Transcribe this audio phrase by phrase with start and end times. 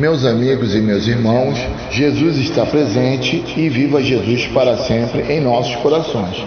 [0.00, 1.58] Meus amigos e meus irmãos,
[1.90, 6.42] Jesus está presente e viva Jesus para sempre em nossos corações.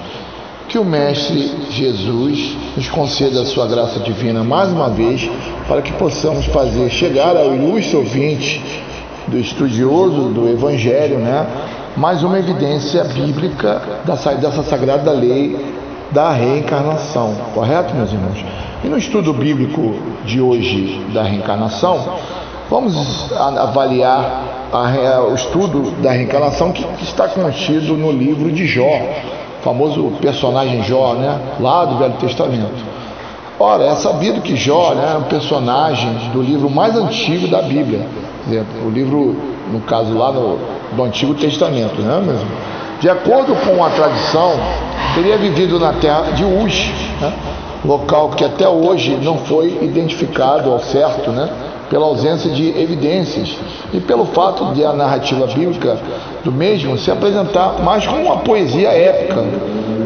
[0.68, 5.30] Que o Mestre Jesus nos conceda a sua graça divina mais uma vez,
[5.68, 8.60] para que possamos fazer chegar ao ilustre ouvinte
[9.28, 11.46] do estudioso do Evangelho, né?
[11.96, 15.56] Mais uma evidência bíblica dessa sagrada lei
[16.10, 18.44] da reencarnação, correto, meus irmãos?
[18.84, 19.94] E no estudo bíblico
[20.26, 22.18] de hoje da reencarnação,
[22.74, 29.00] vamos avaliar a, o estudo da reencarnação que, que está contido no livro de Jó,
[29.62, 31.40] famoso personagem Jó, né?
[31.60, 32.94] Lá do Velho Testamento.
[33.60, 38.08] Ora, é sabido que Jó né, é um personagem do livro mais antigo da Bíblia.
[38.84, 39.36] O livro,
[39.72, 40.58] no caso lá no,
[40.96, 42.50] do Antigo Testamento, né mesmo?
[43.00, 44.54] De acordo com a tradição,
[45.14, 47.34] teria vivido na terra de Uz, né?
[47.86, 51.50] local que até hoje não foi identificado ao certo, né?
[51.94, 53.56] Pela ausência de evidências
[53.94, 55.96] e pelo fato de a narrativa bíblica
[56.44, 59.44] do mesmo se apresentar mais como uma poesia épica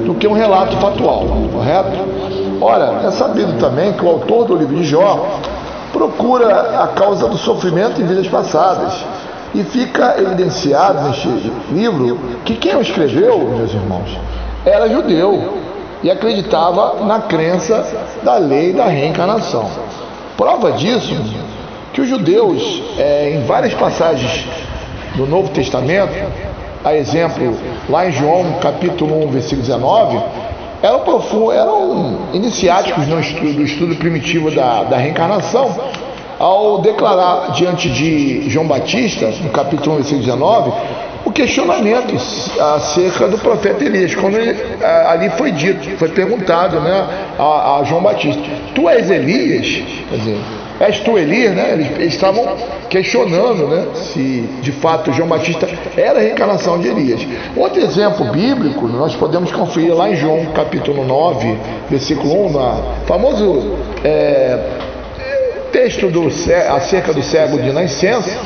[0.06, 1.98] do que um relato factual, correto?
[2.60, 5.40] Ora, é sabido também que o autor do livro de Jó
[5.94, 8.94] procura a causa do sofrimento em vidas passadas.
[9.56, 11.30] E fica evidenciado neste
[11.72, 14.10] livro que quem o escreveu, meus irmãos,
[14.66, 15.54] era judeu
[16.04, 17.82] e acreditava na crença
[18.24, 19.70] da lei da reencarnação.
[20.36, 21.16] Prova disso
[21.94, 24.46] que os judeus, é, em várias passagens
[25.16, 26.14] do Novo Testamento,
[26.84, 27.58] a exemplo,
[27.90, 30.20] lá em João capítulo 1, versículo 19,
[30.82, 35.76] eram, profundo, eram iniciáticos no estudo, do estudo primitivo da, da reencarnação,
[36.40, 40.72] ao declarar diante de João Batista, no capítulo 1, versículo 19,
[41.26, 42.16] o questionamento
[42.76, 44.56] acerca do profeta Elias, quando ele,
[45.08, 47.06] ali foi dito, foi perguntado né,
[47.38, 48.42] a, a João Batista:
[48.74, 49.84] Tu és Elias?
[50.10, 50.38] Quer dizer,
[50.80, 51.74] És tu Elias, né?
[51.74, 52.46] Eles, estavam
[52.90, 53.88] questionando, né?
[53.96, 57.26] Se de fato João Batista era a reencarnação de Elias.
[57.56, 61.58] Outro exemplo bíblico, nós podemos conferir lá em João capítulo 9,
[61.90, 62.78] versículo 1, na
[63.08, 64.60] famoso é,
[65.72, 68.38] texto do, acerca do cego de nascença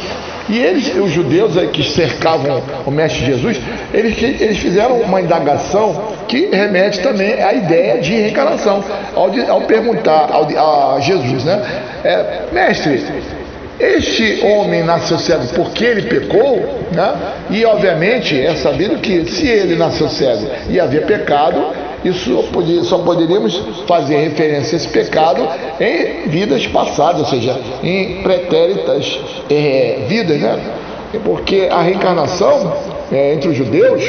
[0.52, 3.58] e eles, os judeus que cercavam o Mestre Jesus,
[3.94, 8.84] eles, eles fizeram uma indagação que remete também à ideia de reencarnação.
[9.16, 11.62] Ao, ao perguntar ao, a Jesus, né?
[12.04, 13.02] É, mestre,
[13.80, 17.14] este homem nasceu cego porque ele pecou, né?
[17.50, 21.66] e obviamente é sabido que se ele nasceu cego e havia pecado,
[22.04, 22.44] isso
[22.84, 23.56] só poderíamos
[23.88, 25.48] fazer referência a esse pecado
[25.80, 29.20] em vidas passadas, ou seja, em pretéritas
[29.50, 30.60] é, vidas, né?
[31.24, 32.74] Porque a reencarnação
[33.12, 34.02] é, entre os judeus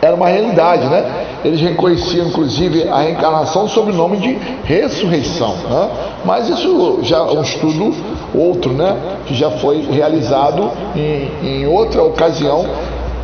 [0.00, 1.26] era uma realidade, né?
[1.44, 5.90] Eles reconheciam, inclusive, a reencarnação sob o nome de ressurreição, né?
[6.24, 7.94] Mas isso já é um estudo
[8.34, 8.96] outro, né?
[9.26, 12.66] Que já foi realizado em, em outra ocasião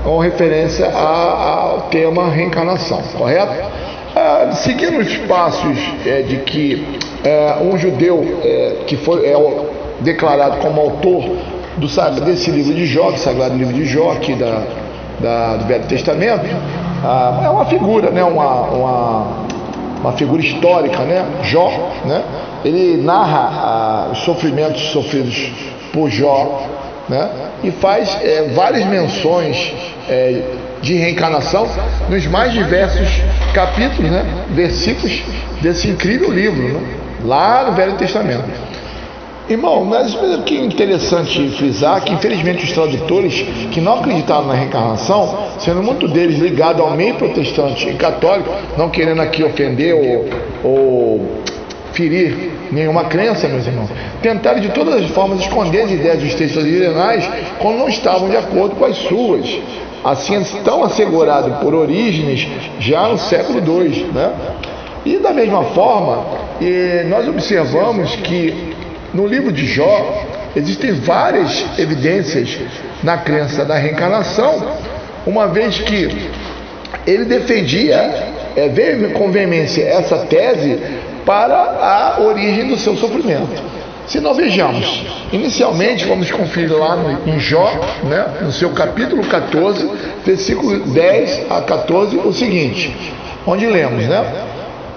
[0.05, 3.53] com referência ao tema reencarnação, correto?
[4.15, 5.77] Ah, seguindo os passos
[6.07, 6.87] é, de que
[7.25, 9.35] é, um judeu é, que foi é,
[10.01, 11.25] declarado como autor
[11.79, 14.63] do, desse livro de Jó, do Sagrado Livro de Jó, aqui da,
[15.21, 16.47] da do Velho Testamento,
[17.03, 19.27] ah, é uma figura, né, uma, uma,
[20.01, 21.71] uma, figura histórica, né, Jó,
[22.05, 22.23] né,
[22.65, 25.51] ele narra ah, os sofrimentos sofridos
[25.93, 26.63] por Jó,
[27.09, 27.31] né,
[27.63, 29.73] e faz é, várias menções
[30.09, 30.43] é,
[30.81, 31.69] de reencarnação
[32.09, 33.09] nos mais diversos
[33.53, 35.23] capítulos, né, versículos
[35.61, 36.81] desse incrível livro, né,
[37.25, 38.45] lá no Velho Testamento.
[39.47, 40.17] Irmão, mas
[40.47, 46.39] que interessante frisar que infelizmente os tradutores que não acreditaram na reencarnação, sendo muito deles
[46.39, 50.27] ligados ao meio protestante e católico, não querendo aqui ofender ou,
[50.65, 51.43] ou
[51.95, 53.89] ferir nenhuma crença, meus irmãos,
[54.23, 57.29] tentaram de todas as formas esconder as ideias dos textos originais
[57.59, 59.59] quando não estavam de acordo com as suas
[60.05, 62.47] assim tão assegurado por Orígenes
[62.79, 64.11] já no século II.
[64.13, 64.33] Né?
[65.07, 66.27] E da mesma forma,
[67.09, 68.75] nós observamos que
[69.15, 72.59] no livro de Jó existem várias evidências
[73.03, 74.63] na crença da reencarnação,
[75.27, 76.09] uma vez que
[77.07, 80.79] ele defendia, é, veio com veemência essa tese
[81.25, 83.63] para a origem do seu sofrimento.
[84.07, 87.73] Se nós vejamos, inicialmente vamos conferir lá no, em Jó,
[88.03, 89.91] né, no seu capítulo 14,
[90.25, 92.95] versículo 10 a 14, o seguinte,
[93.47, 94.25] onde lemos, né?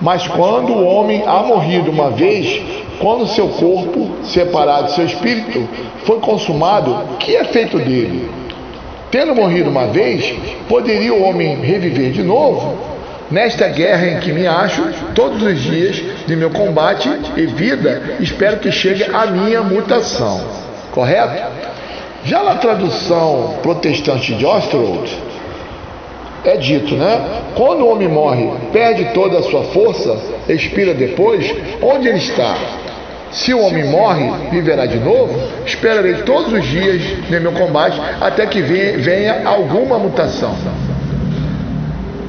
[0.01, 2.61] Mas quando o homem há morrido uma vez,
[2.99, 5.67] quando seu corpo, separado de seu espírito,
[6.03, 8.29] foi consumado, que é feito dele?
[9.09, 10.35] Tendo morrido uma vez,
[10.67, 12.77] poderia o homem reviver de novo?
[13.29, 14.81] Nesta guerra em que me acho,
[15.13, 20.41] todos os dias de meu combate e vida, espero que chegue a minha mutação.
[20.91, 21.43] correto?
[22.23, 25.13] Já na tradução protestante de Ostrold,
[26.45, 27.41] é dito, né?
[27.55, 32.55] Quando o homem morre, perde toda a sua força, expira depois, onde ele está?
[33.31, 35.37] Se o homem morre, viverá de novo?
[35.65, 40.55] Esperarei todos os dias no meu combate até que venha alguma mutação.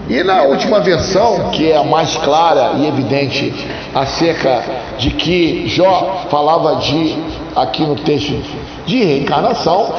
[0.09, 3.53] E na última versão, que é a mais clara e evidente
[3.95, 4.65] acerca
[4.97, 7.15] de que Jó falava de
[7.55, 8.43] aqui no texto
[8.87, 9.93] de reencarnação,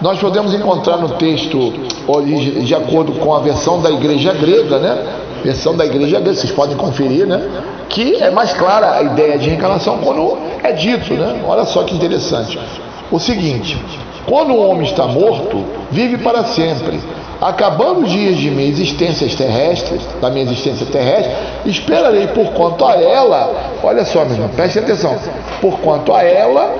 [0.00, 1.74] nós podemos encontrar no texto
[2.64, 5.06] de acordo com a versão da igreja grega, né?
[5.44, 7.46] Versão da igreja grega, vocês podem conferir, né?
[7.90, 11.42] Que é mais clara a ideia de reencarnação quando é dito, né?
[11.46, 12.58] Olha só que interessante.
[13.10, 13.78] O seguinte:
[14.26, 16.98] quando o homem está morto, vive para sempre.
[17.40, 21.32] Acabando os dias de minha existência terrestre, da minha existência terrestre,
[21.64, 25.16] esperarei por quanto a ela, olha só, meu irmão, preste atenção,
[25.60, 26.70] por quanto a ela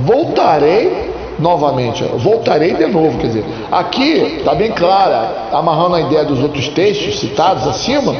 [0.00, 6.42] voltarei novamente, voltarei de novo, quer dizer, aqui está bem clara, amarrando a ideia dos
[6.42, 8.14] outros textos citados acima,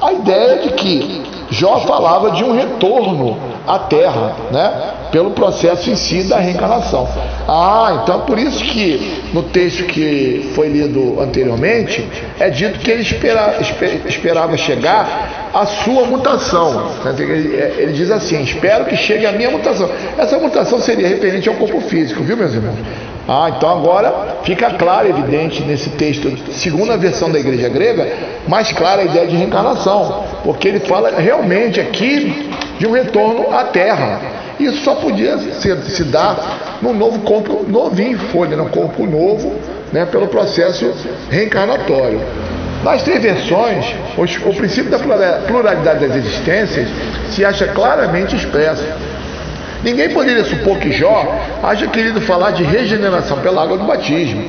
[0.00, 4.99] a ideia de que Jó falava de um retorno à terra, né?
[5.10, 7.08] Pelo processo em si da reencarnação.
[7.48, 12.06] Ah, então por isso que no texto que foi lido anteriormente
[12.38, 13.58] é dito que ele espera,
[14.06, 16.92] esperava chegar a sua mutação.
[17.78, 19.90] Ele diz assim: espero que chegue a minha mutação.
[20.16, 22.76] Essa mutação seria referente ao corpo físico, viu, meus irmãos?
[23.28, 28.08] Ah, então agora fica claro, evidente, nesse texto, segundo a versão da igreja grega,
[28.48, 33.64] mais clara a ideia de reencarnação, porque ele fala realmente aqui de um retorno à
[33.64, 34.39] Terra.
[34.60, 39.58] Isso só podia se, se dar num novo corpo novinho, folha, num corpo novo,
[39.90, 40.92] né, pelo processo
[41.30, 42.20] reencarnatório.
[42.84, 44.98] Nas três versões, o princípio da
[45.46, 46.88] pluralidade das existências
[47.30, 48.84] se acha claramente expresso.
[49.82, 54.44] Ninguém poderia supor que Jó haja querido falar de regeneração pela água do batismo,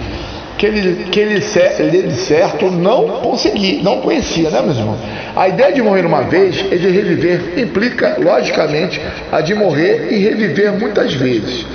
[0.62, 1.44] que ele, que ele,
[1.80, 5.00] ele de certo não conseguia, não conhecia, né, meus irmãos?
[5.36, 10.20] A ideia de morrer uma vez e de reviver implica, logicamente, a de morrer e
[10.20, 11.66] reviver muitas vezes.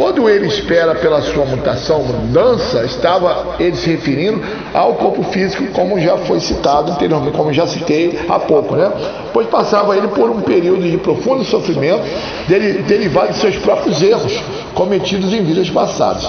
[0.00, 4.42] Quando ele espera pela sua mutação, mudança, estava ele se referindo
[4.72, 8.90] ao corpo físico, como já foi citado anteriormente, como já citei há pouco, né?
[9.30, 12.02] Pois passava ele por um período de profundo sofrimento
[12.48, 14.42] derivado de seus próprios erros
[14.72, 16.26] cometidos em vidas passadas.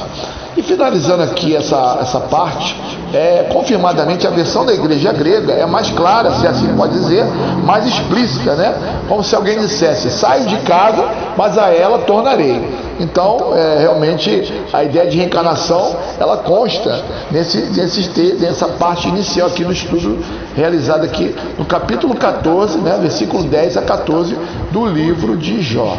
[0.57, 2.75] E finalizando aqui essa, essa parte,
[3.13, 7.23] é, confirmadamente a versão da igreja grega é mais clara, se assim pode dizer,
[7.63, 8.75] mais explícita, né?
[9.07, 11.07] Como se alguém dissesse: saio de casa,
[11.37, 12.80] mas a ela tornarei.
[13.01, 19.63] Então, é, realmente, a ideia de reencarnação ela consta nesse, nesse, nessa parte inicial aqui
[19.63, 20.23] no estudo
[20.55, 24.37] realizado aqui no capítulo 14, né, versículo 10 a 14
[24.69, 25.97] do livro de Jó.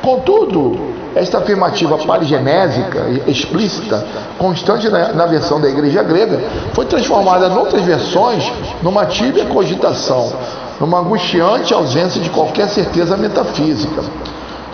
[0.00, 4.06] Contudo, esta afirmativa parigenésica, explícita,
[4.38, 6.40] constante na, na, versão da igreja grega,
[6.72, 8.50] foi transformada em outras versões
[8.82, 10.32] numa tíbia cogitação,
[10.80, 14.02] numa angustiante ausência de qualquer certeza metafísica.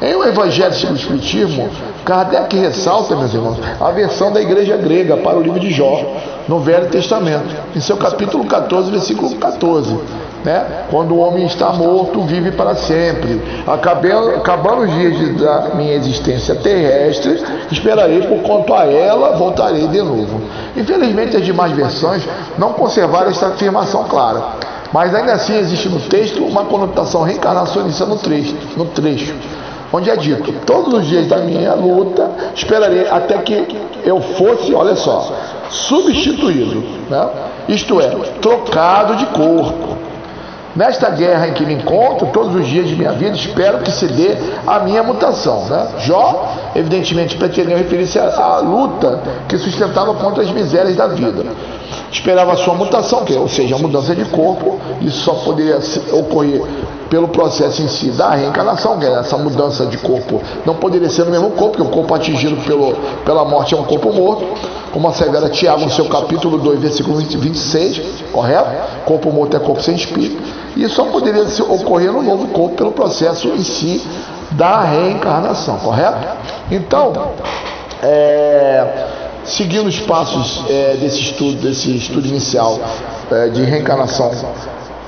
[0.04, 1.70] Em O Evangelho segundo o Espiritismo,
[2.04, 5.98] Kardec ressalta, meus irmãos, a versão da igreja grega para o livro de Jó,
[6.46, 9.98] no Velho Testamento, em seu capítulo 14, versículo 14.
[10.44, 10.84] Né?
[10.90, 13.40] Quando o homem está morto, vive para sempre.
[13.66, 17.42] Acabando, os dias da minha existência terrestre,
[17.72, 20.38] esperarei por quanto a ela voltarei de novo.
[20.76, 24.42] Infelizmente, as demais versões não conservaram esta afirmação clara.
[24.92, 28.54] Mas ainda assim existe no texto uma conotação reencarnacionista no trecho.
[28.76, 29.34] No trecho
[29.94, 33.66] onde é dito: Todos os dias da minha luta esperarei até que
[34.04, 35.32] eu fosse, olha só,
[35.70, 37.28] substituído, né?
[37.68, 38.08] isto é,
[38.40, 40.03] trocado de corpo.
[40.76, 44.06] Nesta guerra em que me encontro, todos os dias de minha vida, espero que se
[44.06, 45.64] dê a minha mutação.
[45.66, 45.88] Né?
[45.98, 51.44] Jó, evidentemente, pretendeu referir-se à, à luta que sustentava contra as misérias da vida.
[52.10, 55.78] Esperava a sua mutação, que, ou seja, a mudança de corpo, isso só poderia
[56.12, 56.62] ocorrer
[57.08, 61.30] pelo processo em si da reencarnação, que essa mudança de corpo não poderia ser no
[61.30, 64.44] mesmo corpo, porque o corpo atingido pelo, pela morte é um corpo morto,
[64.94, 68.70] como assevera Tiago no seu capítulo 2, versículo 26, correto?
[69.04, 70.40] Corpo morto é corpo sem espírito.
[70.76, 74.00] E só poderia ocorrer no novo corpo pelo processo em si
[74.52, 76.24] da reencarnação, correto?
[76.70, 77.12] Então,
[78.04, 79.06] é,
[79.44, 82.78] seguindo os passos é, desse estudo, desse estudo inicial
[83.32, 84.30] é, de reencarnação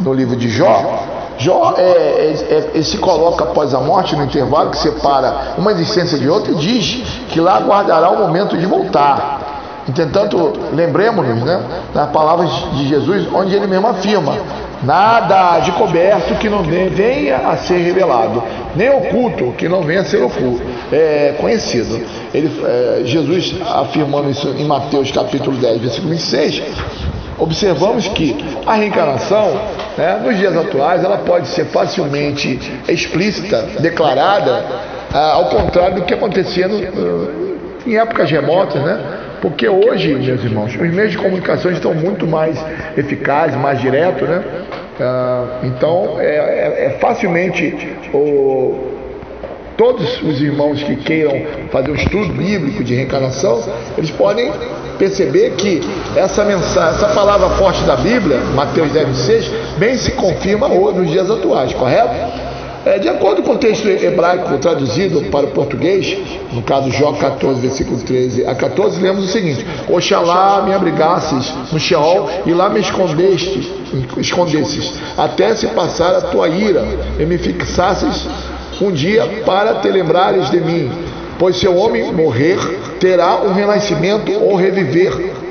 [0.01, 1.05] no livro de Jó,
[1.39, 6.19] Jó é, é, é, se coloca após a morte no intervalo que separa uma existência
[6.19, 9.46] de outra e diz que lá aguardará o momento de voltar.
[9.89, 11.63] Entretanto, lembremos-nos né,
[11.95, 14.37] das palavras de Jesus, onde ele mesmo afirma:
[14.83, 18.43] nada de coberto que não venha a ser revelado,
[18.75, 22.01] nem oculto que não venha a ser oculto, é, conhecido.
[22.35, 26.63] Ele, é, Jesus afirmando isso em Mateus capítulo 10, versículo 26,
[27.39, 29.53] observamos que a reencarnação,
[29.97, 34.65] né, nos dias atuais, ela pode ser facilmente explícita, declarada,
[35.15, 37.47] ah, ao contrário do que acontecia no,
[37.87, 39.26] em épocas remotas, né?
[39.41, 42.63] Porque hoje, meus irmãos, os meios de comunicação estão muito mais
[42.97, 44.43] eficazes, mais diretos, né?
[45.01, 48.97] Ah, então, é, é, é facilmente o,
[49.77, 53.63] todos os irmãos que queiram fazer um estudo bíblico de reencarnação,
[53.97, 54.51] eles podem
[54.99, 55.81] perceber que
[56.17, 61.31] essa mensagem, essa palavra forte da Bíblia, Mateus 10,6, bem se confirma hoje, nos dias
[61.31, 62.46] atuais, correto?
[62.87, 66.17] É, de acordo com o texto hebraico traduzido para o português,
[66.53, 71.81] no caso Jó 14, versículo 13 a 14, lemos o seguinte: Oxalá me abrigasses no
[71.81, 73.73] Sheol e lá me escondeste,
[74.19, 76.87] escondesses, até se passar a tua ira
[77.19, 78.29] e me fixasses
[78.81, 80.89] um dia para te lembrares de mim.
[81.41, 82.57] Pois se o homem morrer,
[83.01, 85.46] terá um renascimento ou reviver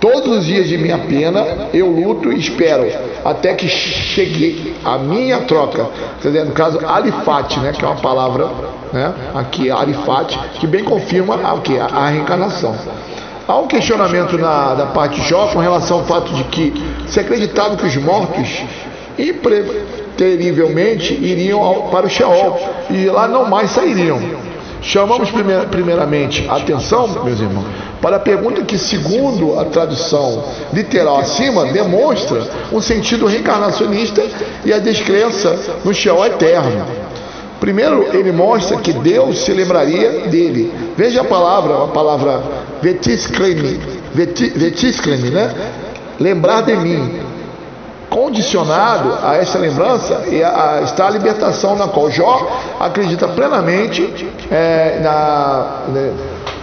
[0.00, 2.90] Todos os dias de minha pena eu luto e espero
[3.22, 5.86] até que chegue a minha troca.
[6.22, 8.48] Quer dizer, no caso, alifate, né, que é uma palavra
[8.92, 11.78] né, aqui, alifate, que bem confirma a, o que?
[11.78, 12.74] a reencarnação.
[13.46, 16.72] Há um questionamento na, da parte de Jó com relação ao fato de que
[17.06, 18.62] se acreditava que os mortos
[19.18, 24.18] impreterivelmente iriam ao, para o Sheol e lá não mais sairiam.
[24.80, 25.30] Chamamos
[25.70, 27.66] primeiramente a atenção, meus irmãos,
[28.00, 32.42] para a pergunta que, segundo a tradução literal acima, demonstra
[32.72, 34.22] um sentido reencarnacionista
[34.64, 36.84] e a descrença no Sheol eterno.
[37.60, 40.72] Primeiro, ele mostra que Deus se lembraria dele.
[40.96, 42.42] Veja a palavra, a palavra
[42.80, 43.78] vetiscleme,
[44.14, 45.54] vetiscleme, né?
[46.18, 47.20] Lembrar de mim
[48.08, 50.24] condicionado a essa lembrança
[50.84, 56.12] está a libertação na qual Jó acredita plenamente é, na, né,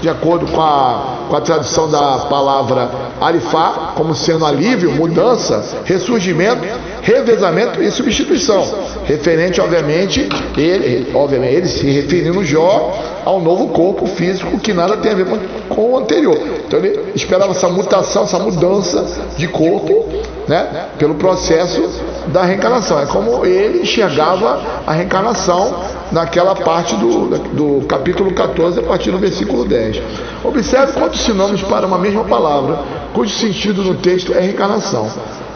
[0.01, 6.62] de acordo com a, com a tradução da palavra alifá, como sendo alívio, mudança, ressurgimento,
[7.01, 8.65] revezamento e substituição.
[9.05, 12.93] Referente, obviamente, ele, obviamente, ele se referindo Jó
[13.25, 15.25] ao novo corpo físico que nada tem a ver
[15.69, 16.38] com, o anterior.
[16.65, 19.05] Então ele esperava essa mutação, essa mudança
[19.38, 20.05] de corpo,
[20.48, 21.89] né, pelo processo
[22.27, 23.00] da reencarnação.
[23.00, 25.75] É como ele enxergava a reencarnação
[26.12, 30.01] naquela parte do, do capítulo 14, a partir do versículo 10.
[30.43, 32.79] Observe quantos sinônimos para uma mesma palavra,
[33.13, 35.09] cujo sentido no texto é reencarnação.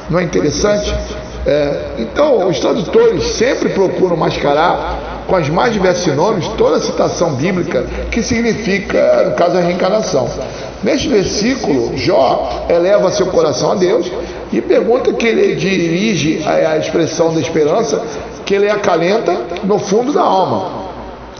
[0.09, 0.93] Não é interessante?
[1.45, 7.33] É, então, os tradutores sempre procuram mascarar com os mais diversos sinônimos toda a citação
[7.33, 10.29] bíblica que significa, no caso, a reencarnação.
[10.83, 14.11] Neste versículo, Jó eleva seu coração a Deus
[14.51, 18.01] e pergunta que ele dirige a expressão da esperança
[18.45, 20.80] que ele acalenta no fundo da alma.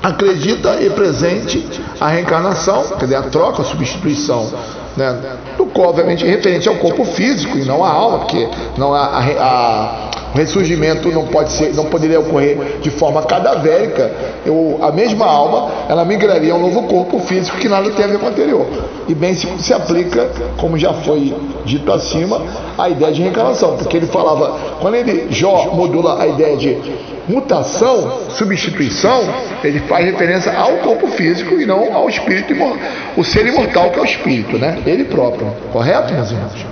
[0.04, 1.64] Acredita e presente
[2.00, 4.50] a reencarnação, quer dizer, a troca, a substituição,
[4.98, 5.38] né?
[5.58, 10.10] do qual, obviamente, referente ao corpo físico e não à alma, porque não a, a,
[10.34, 14.12] o ressurgimento não pode ser, não poderia ocorrer de forma cadavérica.
[14.46, 18.08] Eu, a mesma alma, ela migraria a um novo corpo físico que nada tem a
[18.08, 18.66] ver com o anterior.
[19.08, 22.42] E bem se, se aplica, como já foi dito acima,
[22.78, 26.78] a ideia de reencarnação, porque ele falava, quando ele Jó modula a ideia de
[27.32, 29.24] mutação, substituição,
[29.64, 32.54] ele faz referência ao corpo físico e não ao espírito,
[33.16, 34.80] o ser imortal que é o espírito, né?
[34.86, 36.66] Ele próprio, correto, meus irmãos?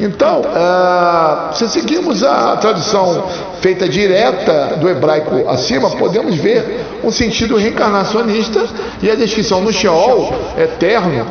[0.00, 3.24] Então, uh, se seguirmos a tradução
[3.60, 8.66] feita direta do hebraico acima, podemos ver um sentido reencarnacionista
[9.00, 11.24] e a descrição no Sheol eterno,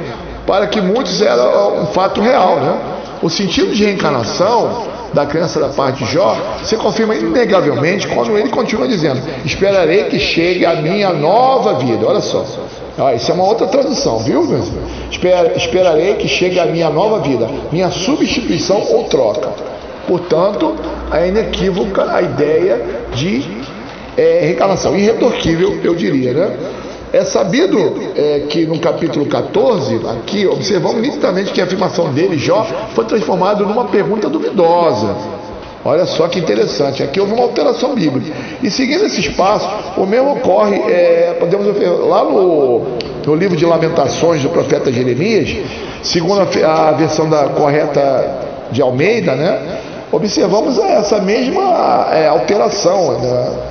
[0.48, 1.44] para que muitos era
[1.82, 2.56] um fato real.
[2.58, 2.78] Né?
[3.22, 8.50] O sentido de reencarnação da crença da parte de Jó se confirma inegavelmente quando ele
[8.50, 12.06] continua dizendo: Esperarei que chegue a minha nova vida.
[12.06, 12.46] Olha só.
[12.98, 14.44] Ah, isso é uma outra tradução, viu?
[15.12, 19.50] Esper, esperarei que chegue a minha nova vida, minha substituição ou troca.
[20.08, 20.76] Portanto,
[21.12, 22.82] é inequívoca a ideia
[23.14, 23.44] de
[24.18, 24.96] é, reencarnação.
[24.96, 26.58] Irretorquível, eu diria, né?
[27.14, 27.78] É sabido
[28.16, 32.66] é, que no capítulo 14, aqui, observamos nitidamente que a afirmação dele, Jó,
[32.96, 35.14] foi transformada numa pergunta duvidosa.
[35.84, 38.32] Olha só que interessante, aqui houve uma alteração bíblica.
[38.64, 41.68] E seguindo esse espaço, o mesmo ocorre, é, podemos
[42.08, 42.84] lá no,
[43.26, 45.54] no, livro de Lamentações do profeta Jeremias,
[46.04, 48.40] segundo a, a versão da correta
[48.72, 49.80] de Almeida, né,
[50.12, 53.20] observamos essa mesma é, alteração.
[53.20, 53.71] Né,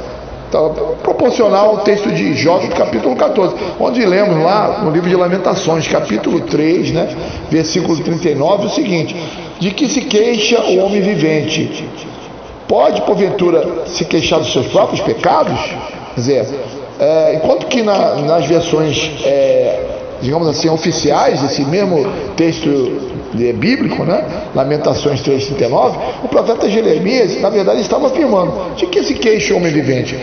[1.02, 6.40] proporcional ao texto de Jó, capítulo 14, onde lemos lá no livro de Lamentações, capítulo
[6.40, 7.16] 3, né,
[7.50, 9.16] versículo 39, o seguinte:
[9.58, 11.88] De que se queixa o homem vivente?
[12.66, 15.58] Pode, porventura, se queixar dos seus próprios pecados?
[16.14, 16.46] Quer dizer,
[17.00, 24.04] é, enquanto que na, nas versões, é, digamos assim, oficiais, esse mesmo texto é bíblico,
[24.04, 24.24] né?
[24.54, 29.72] Lamentações 3,39, o profeta Jeremias, na verdade, estava afirmando: de que se queixa o homem
[29.72, 30.18] vivente?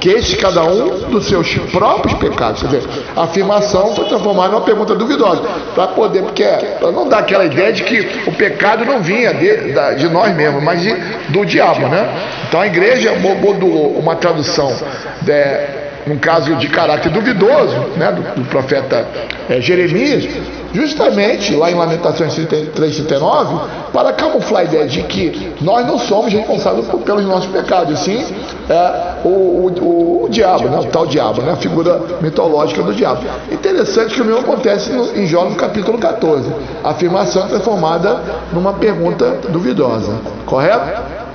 [0.00, 2.62] Queixe cada um dos seus próprios pecados.
[2.62, 5.42] Quer dizer, a afirmação foi transformada numa pergunta duvidosa,
[5.74, 6.42] para poder, porque
[6.78, 10.62] para não dar aquela ideia de que o pecado não vinha de, de nós mesmos,
[10.62, 10.94] mas de,
[11.28, 12.08] do diabo, né?
[12.48, 14.74] Então a igreja modulou uma tradução.
[15.20, 15.80] De,
[16.10, 19.06] num caso de caráter duvidoso, né, do, do profeta
[19.48, 20.28] é, Jeremias,
[20.72, 23.60] justamente lá em Lamentações 3,39,
[23.92, 28.24] para camuflar a ideia de que nós não somos responsáveis pelos nossos pecados, sim
[28.68, 33.22] é, o, o, o, diabo, né, o tal diabo, né, a figura mitológica do diabo.
[33.50, 36.52] Interessante que o mesmo acontece no, em Jó no capítulo 14.
[36.82, 38.20] A afirmação é transformada
[38.52, 40.12] numa pergunta duvidosa,
[40.44, 41.29] correto?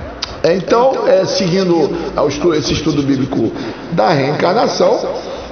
[0.54, 1.90] Então, é, seguindo
[2.54, 3.50] esse estudo bíblico
[3.92, 5.00] da reencarnação,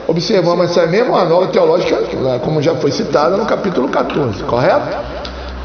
[0.07, 4.97] observamos essa mesma nova teológica, né, como já foi citada no capítulo 14, correto?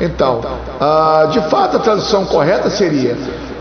[0.02, 0.42] Então,
[0.80, 3.18] ah, de fato, a tradução correta seria: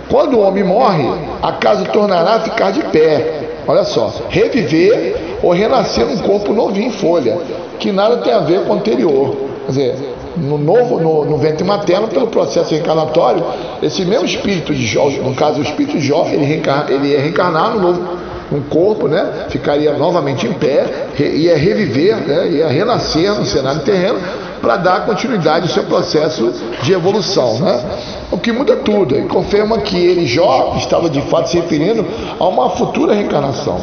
[0.09, 1.07] quando o homem morre,
[1.43, 3.49] a casa tornará a ficar de pé.
[3.67, 7.37] Olha só, reviver ou renascer um corpo novinho em folha,
[7.79, 9.37] que nada tem a ver com o anterior.
[9.67, 13.45] Quer dizer, no novo, no, no ventre materno, pelo processo reencarnatório,
[13.83, 17.21] esse mesmo espírito de Jó, no caso o espírito de Jó, ele, reencarna, ele ia
[17.21, 18.19] reencarnar no novo
[18.51, 19.47] um corpo, né?
[19.51, 22.49] Ficaria novamente em pé, ia reviver, né?
[22.49, 24.19] ia renascer no cenário terreno
[24.61, 27.85] para dar continuidade ao seu processo de evolução, né?
[28.31, 32.05] O que muda tudo e confirma que ele, Jó, estava de fato se referindo
[32.39, 33.79] a uma futura reencarnação,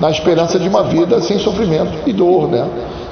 [0.00, 2.66] na esperança de uma vida sem sofrimento e dor, né?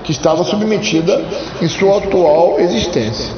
[0.07, 1.21] Que estava submetida
[1.61, 3.35] em sua atual existência.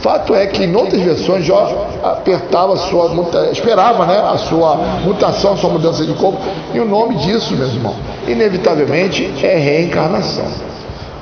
[0.00, 3.10] Fato é que em outras versões Jó apertava sua
[3.52, 6.40] esperava né, a sua mutação, a sua mudança de corpo,
[6.72, 7.96] e o nome disso, meus irmãos,
[8.26, 10.46] inevitavelmente é reencarnação.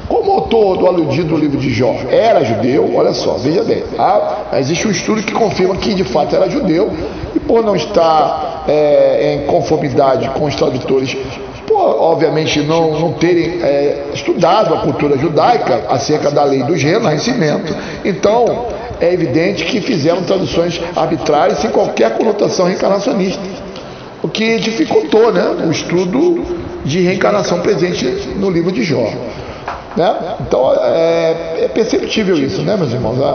[0.08, 4.58] Como o autor do aludido livro de Jó era judeu, olha só, veja bem, há,
[4.58, 6.92] existe um estudo que confirma que de fato era judeu,
[7.34, 11.16] e por não estar é, em conformidade com os tradutores
[11.76, 18.66] obviamente não, não terem é, estudado a cultura judaica acerca da lei do renascimento, então
[19.00, 23.42] é evidente que fizeram traduções arbitrárias sem qualquer conotação reencarnacionista,
[24.22, 26.44] o que dificultou né, o estudo
[26.84, 28.04] de reencarnação presente
[28.36, 29.10] no livro de Jó.
[29.96, 30.14] Né?
[30.40, 33.20] Então é, é, perceptível isso, né, meus irmãos?
[33.20, 33.28] A,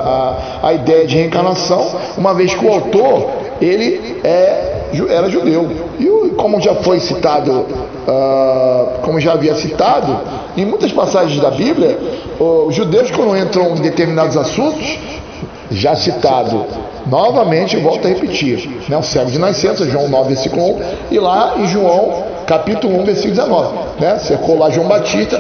[0.62, 4.71] a, a, ideia de reencarnação, uma vez que o autor ele é,
[5.10, 5.70] era judeu.
[6.00, 10.20] E como já foi citado, uh, como já havia citado,
[10.58, 11.98] em muitas passagens da Bíblia,
[12.40, 14.98] os judeus quando entram em determinados assuntos,
[15.70, 16.66] já citado
[17.06, 21.20] novamente, eu volto a repetir, né, o cego de nascença, João 9, versículo 1, e
[21.20, 23.78] lá em João capítulo 1, versículo 19.
[24.02, 24.20] Né?
[24.20, 25.40] Cercou lá João Batista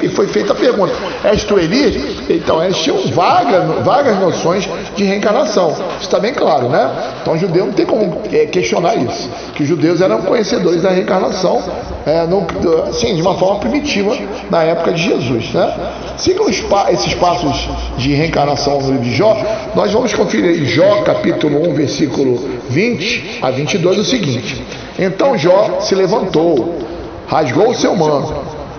[0.00, 1.96] e foi feita a pergunta: És tu Elias?
[2.30, 5.72] Então eles tinham vagas, vagas noções de reencarnação.
[5.72, 6.88] Isso está bem claro, né?
[7.20, 9.28] Então judeu não tem como é, questionar isso.
[9.54, 11.60] Que os judeus eram conhecedores da reencarnação
[12.06, 12.46] é, no,
[12.88, 14.16] assim, de uma forma primitiva
[14.48, 15.52] na época de Jesus.
[15.52, 15.74] Né?
[16.18, 19.36] Sigam esses passos de reencarnação no livro de Jó,
[19.74, 24.83] nós vamos conferir Jó capítulo 1, versículo 20 a 22 o seguinte.
[24.98, 26.78] Então Jó se levantou,
[27.26, 28.34] rasgou o seu manto,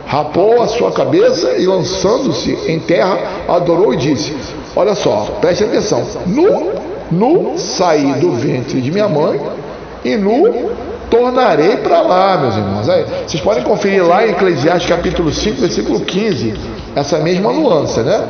[0.05, 4.35] rapou a sua cabeça e, lançando-se em terra, adorou e disse:
[4.75, 6.05] Olha só, preste atenção.
[6.25, 6.71] Nu,
[7.11, 9.41] nu saí do ventre de minha mãe
[10.03, 10.71] e nu
[11.09, 12.89] tornarei para lá, meus irmãos.
[12.89, 16.53] Aí, vocês podem conferir lá em Eclesiastes capítulo 5, versículo 15,
[16.95, 18.27] essa mesma nuance, né?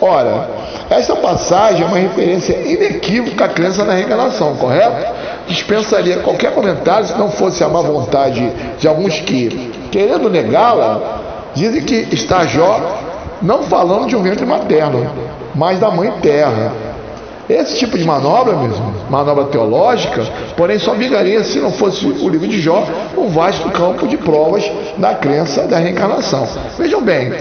[0.00, 0.48] Ora,
[0.90, 5.12] esta passagem é uma referência inequívoca à crença na reencarnação, correto?
[5.46, 11.82] Dispensaria qualquer comentário se não fosse a má vontade de alguns que, querendo negá-la, dizem
[11.82, 12.80] que está Jó
[13.40, 15.06] não falando de um ventre materno,
[15.54, 16.72] mas da mãe terra.
[17.48, 20.22] Esse tipo de manobra mesmo, manobra teológica,
[20.56, 24.64] porém só vingaria se não fosse o livro de Jó um vasto campo de provas
[24.96, 26.48] da crença da reencarnação.
[26.78, 27.34] Vejam bem,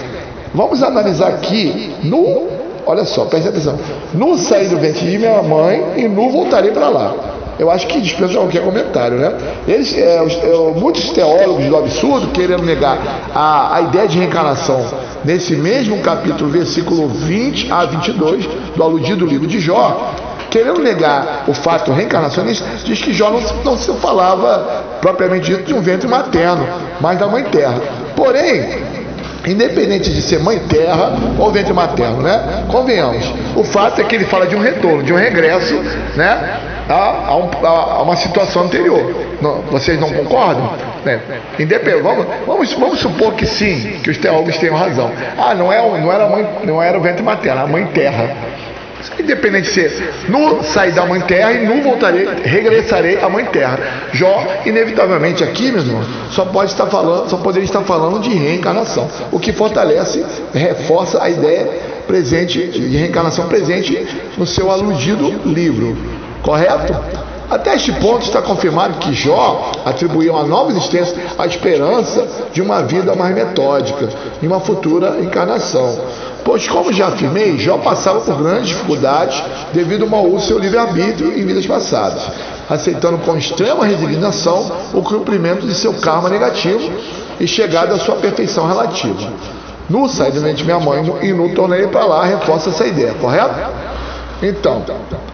[0.53, 3.79] vamos analisar aqui no Olha só, presta atenção.
[4.13, 7.15] Nu saí do ventre de minha mãe e nu voltarei para lá.
[7.57, 9.31] Eu acho que dispensa qualquer comentário, né?
[9.67, 12.97] Eles, é, os, é, muitos teólogos do absurdo querendo negar
[13.33, 14.83] a, a ideia de reencarnação
[15.23, 20.13] nesse mesmo capítulo, versículo 20 a 22 do aludido livro de Jó,
[20.49, 25.73] querendo negar o fato reencarnacionista, diz que Jó não, não se falava propriamente dito de
[25.73, 26.67] um ventre materno,
[26.99, 27.79] mas da mãe terra.
[28.15, 28.92] Porém,
[29.47, 32.65] independente de ser mãe terra ou ventre materno, né?
[32.69, 33.31] Convenhamos.
[33.55, 35.75] O fato é que ele fala de um retorno, de um regresso,
[36.15, 36.59] né?
[36.89, 36.93] A,
[37.27, 39.13] a, um, a uma situação anterior.
[39.41, 40.71] Não, vocês não concordam?
[41.03, 41.19] Né?
[41.59, 45.11] Independente, vamos, vamos, vamos supor que sim, que os teólogos tenham razão.
[45.37, 48.35] Ah, não, é, não, era mãe, não era o ventre materno, a mãe terra.
[49.19, 53.79] Independente de ser nu sair da mãe terra e nu voltarei, regressarei à mãe terra.
[54.13, 59.09] Jó, inevitavelmente aqui, meu irmão, só pode estar falando, só poderia estar falando de reencarnação.
[59.31, 61.67] O que fortalece, reforça a ideia
[62.07, 64.05] presente de reencarnação presente
[64.37, 65.97] no seu aludido livro.
[66.41, 66.93] Correto?
[67.49, 72.81] Até este ponto está confirmado que Jó atribuiu uma nova existência à esperança de uma
[72.81, 74.09] vida mais metódica
[74.41, 75.99] em uma futura encarnação.
[76.43, 79.41] Pois, como já afirmei, Jó passava por grandes dificuldades
[79.73, 82.21] devido ao mau uso do seu livre-arbítrio em vidas passadas,
[82.69, 86.91] aceitando com extrema resignação o cumprimento de seu karma negativo
[87.39, 89.31] e chegada à sua perfeição relativa.
[89.89, 93.82] No sair de minha mãe e no tornei para lá reforça essa ideia, correto?
[94.45, 94.83] Então,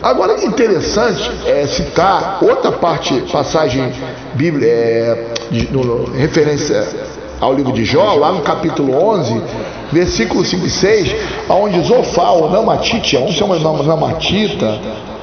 [0.03, 3.91] agora interessante é citar outra parte, passagem
[4.35, 5.67] bíblica, é, de,
[6.15, 6.87] referência
[7.41, 9.41] ao livro de Jó, lá no capítulo 11,
[9.91, 11.15] versículo 5 e 6,
[11.49, 14.79] onde Zofá, ou Namatite, um chama Namatita,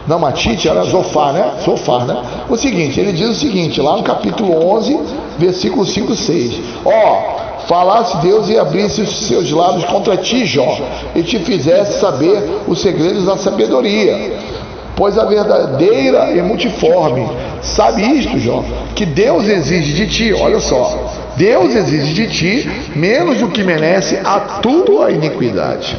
[0.08, 1.52] Namatite era Zofá, né?
[1.64, 2.16] Zofar, né?
[2.48, 4.98] O seguinte, ele diz o seguinte, lá no capítulo 11,
[5.38, 7.35] versículo 5 e 6, ó,
[7.66, 10.78] falasse Deus e abrisse os seus lábios contra ti, Jó,
[11.14, 14.38] e te fizesse saber os segredos da sabedoria,
[14.94, 17.28] pois a verdadeira e multiforme,
[17.60, 23.38] sabe isto, Jó, que Deus exige de ti, olha só, Deus exige de ti menos
[23.38, 25.98] do que merece a tua iniquidade.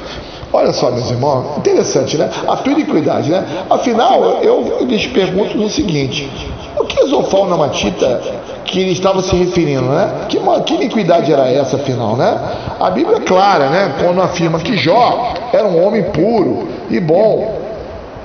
[0.52, 2.30] Olha só, meus irmãos, interessante, né?
[2.48, 3.46] A tua iniquidade, né?
[3.70, 6.30] Afinal, eu lhes pergunto o seguinte:
[6.80, 8.22] o que Zofal na Matita
[8.66, 10.26] que ele estava se referindo, né?
[10.28, 12.38] Que, que iniquidade era essa, afinal, né?
[12.80, 13.96] A Bíblia é clara, né?
[14.04, 17.60] Quando afirma que Jó era um homem puro e bom,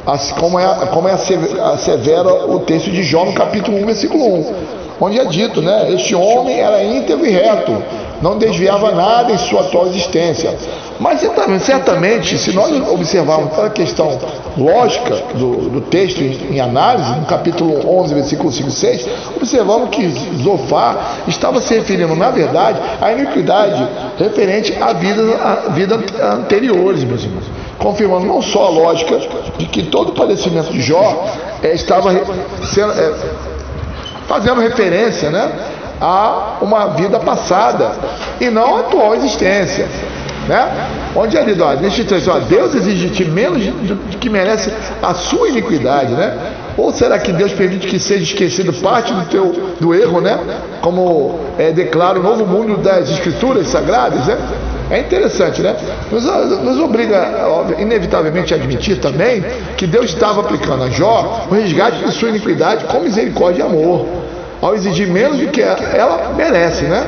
[0.05, 4.83] assim como é, como é severa o texto de Jó no capítulo 1, versículo 1
[5.01, 5.91] onde é dito, né?
[5.93, 7.83] Este homem era íntegro e reto,
[8.23, 10.57] não desviava nada em sua atual existência.
[11.01, 11.21] Mas
[11.63, 14.19] certamente, se nós observarmos a questão
[14.57, 19.91] lógica do, do texto em, em, análise, no capítulo 11, versículo 5 e 6, observamos
[19.91, 20.09] que
[20.43, 25.99] Zofar estava se referindo, na verdade, à iniquidade referente à vida, à vida
[26.35, 27.45] anteriores, meus irmãos.
[27.79, 29.19] Confirmando não só a lógica
[29.59, 31.27] de que todo o padecimento de Jó
[31.63, 32.13] é, estava
[32.63, 32.93] sendo.
[32.93, 33.13] É,
[34.29, 35.51] fazendo referência né,
[36.03, 37.93] a uma vida passada
[38.41, 39.87] e não a atual existência.
[40.49, 40.89] Né?
[41.15, 44.73] Onde é lido, ó, neste texto, ó, Deus exige de ti menos do que merece
[45.01, 46.37] a sua iniquidade, né?
[46.77, 50.39] Ou será que Deus permite que seja esquecido parte do teu do erro, né?
[50.81, 54.37] Como é, declara o novo mundo das escrituras sagradas, né?
[54.91, 55.77] É interessante, né?
[56.11, 57.29] Nos, nos obriga,
[57.79, 59.45] inevitavelmente, a admitir também
[59.77, 64.07] que Deus estava aplicando a Jó o resgate de sua iniquidade com misericórdia e amor,
[64.63, 67.05] ao exigir menos do que ela merece, né?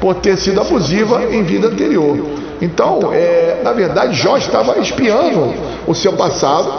[0.00, 2.18] Por ter sido abusiva em vida anterior.
[2.60, 5.54] Então, é, na verdade, Jó estava espiando
[5.86, 6.70] o seu passado,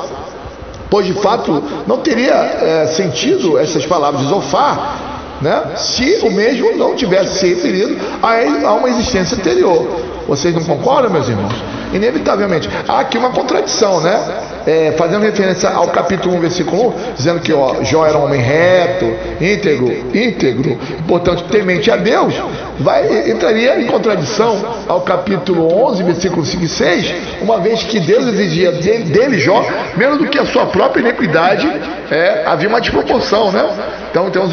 [0.89, 5.07] pois de fato não teria é, sentido essas palavras de Zofar
[5.41, 5.75] né?
[5.75, 10.16] se o mesmo não tivesse se referido a, a uma existência anterior.
[10.27, 11.53] Vocês não concordam, meus irmãos?
[11.93, 12.69] Inevitavelmente.
[12.87, 14.21] Há aqui uma contradição, né?
[14.65, 18.41] É, fazendo referência ao capítulo 1, versículo 1, dizendo que ó, Jó era um homem
[18.41, 19.05] reto,
[19.39, 22.33] íntegro, íntegro, portanto temente a Deus,
[22.77, 28.27] vai, entraria em contradição ao capítulo 11, versículo 5 e 6, uma vez que Deus
[28.27, 31.65] exigia dele, Jó, menos do que a sua própria iniquidade,
[32.11, 33.69] é, havia uma desproporção, né?
[34.11, 34.43] Então, então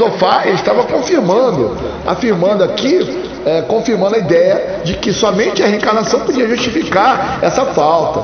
[0.45, 6.49] ele estava confirmando, afirmando aqui é, confirmando a ideia de que somente a reencarnação podia
[6.49, 8.23] justificar essa falta.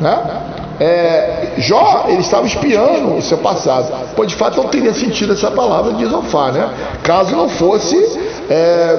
[0.00, 0.18] Né?
[0.78, 5.50] É, Jó ele estava espiando o seu passado, pois de fato não teria sentido essa
[5.50, 6.68] palavra de Zofar, né?
[7.02, 7.96] caso não fosse
[8.50, 8.98] é,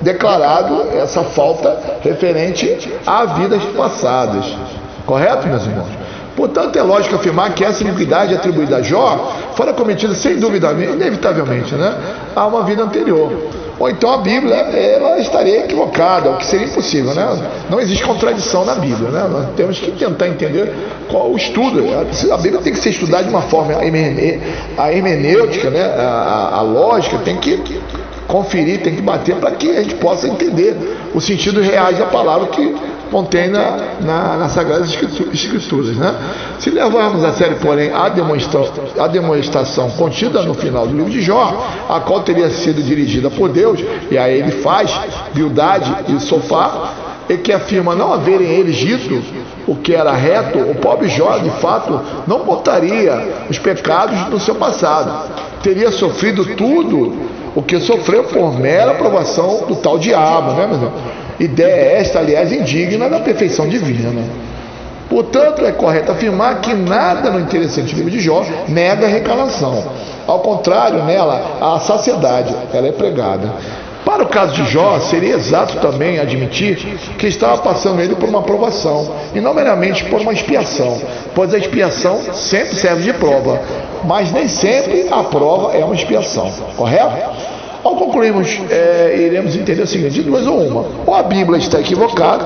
[0.00, 4.56] declarado essa falta referente a vidas passadas.
[5.04, 5.88] Correto, meus irmãos?
[6.36, 11.74] Portanto, é lógico afirmar que essa iniquidade atribuída a Jó fora cometida sem dúvida, inevitavelmente,
[11.74, 11.94] né,
[12.36, 13.32] a uma vida anterior.
[13.78, 17.50] Ou então a Bíblia ela estaria equivocada, o que seria impossível, né?
[17.70, 19.28] Não existe contradição na Bíblia, né?
[19.30, 20.72] Nós temos que tentar entender
[21.08, 21.84] qual o estudo.
[22.32, 25.82] A Bíblia tem que ser estudada de uma forma a hermenêutica, né?
[25.82, 27.80] A, a, a lógica tem que
[28.26, 30.76] conferir, tem que bater para que a gente possa entender
[31.14, 32.74] o sentido real da palavra que
[33.10, 34.90] contém na, na, nas Sagradas
[35.32, 35.96] Escrituras.
[35.96, 36.14] Né?
[36.58, 38.60] Se levarmos a sério, porém, a, demonstra,
[38.98, 43.48] a demonstração contida no final do livro de Jó, a qual teria sido dirigida por
[43.48, 44.94] Deus, e aí ele faz
[45.34, 46.92] Bildade e Sofá,
[47.28, 49.22] e que afirma não haverem eles dito
[49.66, 54.54] o que era reto, o pobre Jó, de fato, não botaria os pecados no seu
[54.54, 55.30] passado.
[55.62, 61.27] Teria sofrido tudo o que sofreu por mera aprovação do tal diabo, né, meu irmão?
[61.38, 64.10] Ideia esta, aliás, indigna da perfeição divina.
[65.08, 69.84] Portanto, é correto afirmar que nada no interessante livro de Jó nega a reencarnação.
[70.26, 73.50] Ao contrário, nela, a saciedade, ela é pregada.
[74.04, 76.76] Para o caso de Jó, seria exato também admitir
[77.18, 80.98] que estava passando ele por uma provação, e não meramente por uma expiação,
[81.34, 83.60] pois a expiação sempre serve de prova,
[84.04, 87.57] mas nem sempre a prova é uma expiação, correto?
[87.84, 90.84] Ao concluirmos, é, iremos entender o seguinte: duas ou uma.
[91.06, 92.44] Ou a Bíblia está equivocada,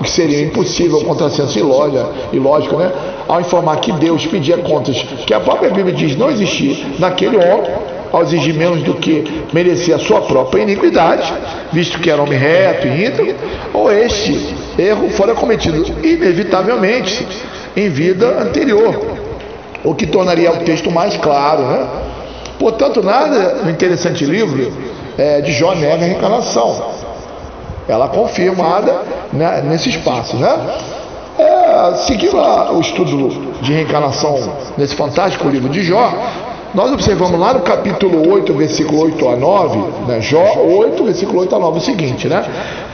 [0.00, 2.90] o que seria impossível, contrassenso e lógico, né?
[3.28, 7.70] Ao informar que Deus pedia contas que a própria Bíblia diz não existir naquele homem,
[8.10, 11.32] ao exigir menos do que merecia a sua própria iniquidade,
[11.72, 13.36] visto que era homem reto e íntegro,
[13.72, 17.26] ou este erro fora cometido inevitavelmente
[17.76, 18.98] em vida anterior,
[19.84, 21.62] o que tornaria o texto mais claro.
[21.62, 21.88] Né?
[22.60, 24.70] Portanto, nada no interessante livro
[25.16, 26.90] é, de Jó nega a reencarnação.
[27.88, 29.00] Ela confirmada
[29.32, 30.36] né, nesse espaço.
[30.36, 30.58] Né?
[31.38, 33.30] É, seguindo o estudo
[33.62, 36.12] de reencarnação nesse fantástico livro de Jó,
[36.72, 40.20] nós observamos lá no capítulo 8, versículo 8 a 9, né?
[40.20, 42.44] Jó 8, versículo 8 a 9, o seguinte, né?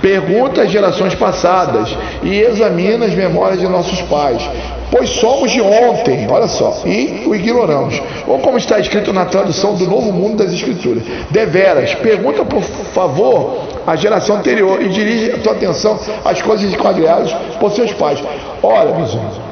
[0.00, 4.48] Pergunta às gerações passadas e examina as memórias de nossos pais,
[4.90, 8.00] pois somos de ontem, olha só, e o ignoramos.
[8.26, 11.02] Ou como está escrito na tradução do Novo Mundo das Escrituras.
[11.30, 17.32] Deveras, pergunta por favor à geração anterior e dirige a tua atenção às coisas enquadradas
[17.60, 18.22] por seus pais.
[18.62, 19.45] Olha, meus irmãos,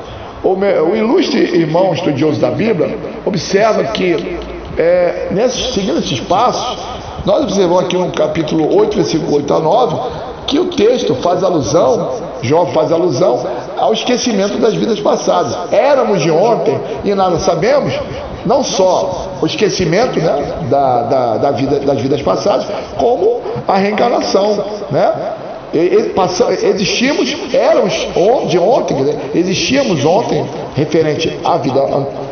[0.54, 4.38] o, ilustre irmão estudioso da Bíblia observa que,
[4.78, 6.78] é, nesses, seguindo esses passos,
[7.24, 9.96] nós observamos aqui no capítulo 8, versículo 8 a 9,
[10.46, 12.10] que o texto faz alusão,
[12.42, 13.46] Jó faz alusão
[13.78, 15.56] ao esquecimento das vidas passadas.
[15.72, 17.98] Éramos de ontem e nada sabemos,
[18.44, 22.66] não só o esquecimento né, da, da, da vida, das vidas passadas,
[22.98, 24.62] como a reencarnação.
[24.90, 25.12] Né?
[26.62, 27.94] Existimos, éramos
[28.48, 28.96] de ontem,
[29.35, 31.81] existíamos ontem referente à vida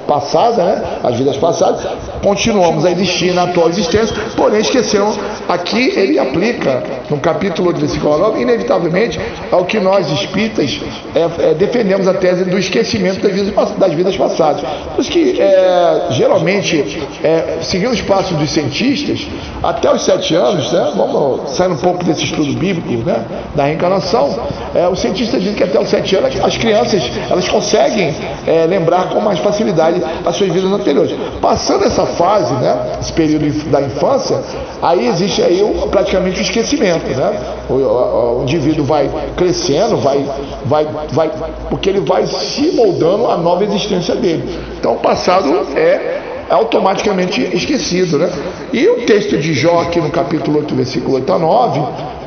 [0.07, 0.83] passada, né?
[1.03, 1.87] as vidas passadas,
[2.23, 5.12] continuamos a existir na atual existência, porém esqueceram,
[5.49, 10.81] aqui ele aplica no capítulo do versículo 9, inevitavelmente ao que nós espíritas
[11.15, 14.62] é, é, defendemos a tese do esquecimento das vidas, das vidas passadas.
[14.95, 19.27] Por isso que é, geralmente, é, seguindo os passos dos cientistas,
[19.62, 20.93] até os sete anos, né?
[20.97, 23.25] vamos sair um pouco desse estudo bíblico né?
[23.55, 24.38] da reencarnação,
[24.75, 28.15] é, os cientistas dizem que até os sete anos as crianças elas conseguem
[28.47, 29.91] é, lembrar com mais facilidade
[30.24, 31.14] as suas vidas anteriores.
[31.40, 34.40] Passando essa fase, né, esse período da infância,
[34.81, 37.40] aí existe aí praticamente o esquecimento, né?
[37.68, 40.24] O, o, o, indivíduo vai crescendo, vai,
[40.64, 41.31] vai, vai,
[41.70, 44.59] porque ele vai se moldando a nova existência dele.
[44.78, 48.31] Então, o passado é automaticamente esquecido, né?
[48.72, 51.81] E o texto de Jó aqui no capítulo 8, versículo 8 a 9,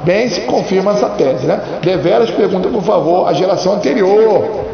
[0.04, 1.60] bem se confirma essa tese, né?
[1.82, 4.64] Deveras pergunta, por favor, a geração anterior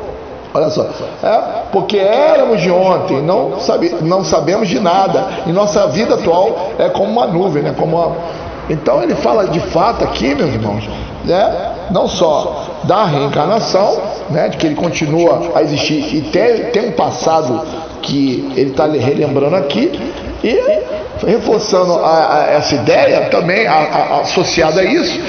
[0.54, 0.86] Olha só,
[1.24, 6.72] é, porque éramos de ontem, não, sabe, não sabemos de nada, e nossa vida atual
[6.78, 7.74] é como uma nuvem, né?
[7.78, 8.16] como uma...
[8.70, 10.84] Então ele fala de fato aqui, meus irmãos,
[11.24, 11.72] né?
[11.90, 13.98] não só da reencarnação,
[14.30, 14.50] né?
[14.50, 17.62] de que ele continua a existir e tem, tem um passado
[18.02, 19.92] que ele está relembrando aqui,
[20.44, 25.19] e reforçando a, a, essa ideia também a, associada a isso,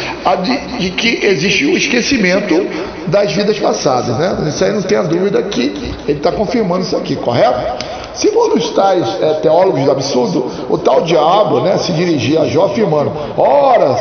[0.43, 2.67] de, de, que existe o esquecimento
[3.07, 4.17] das vidas passadas.
[4.17, 4.37] Né?
[4.49, 7.85] Isso aí não tem a dúvida que ele está confirmando isso aqui, correto?
[8.15, 12.67] Segundo os tais é, teólogos do absurdo, o tal diabo né, se dirigia a Jó
[12.67, 13.97] afirmando: Ora,